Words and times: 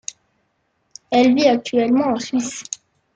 Elle 1.11 1.35
vit 1.35 1.45
actuellement 1.47 2.05
en 2.07 2.19
Suisse. 2.19 2.63